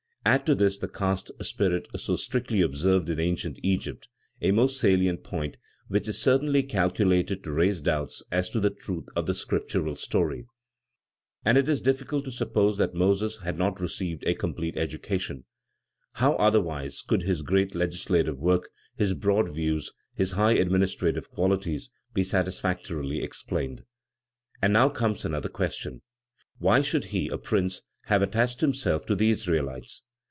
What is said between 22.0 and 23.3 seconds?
be satisfactorily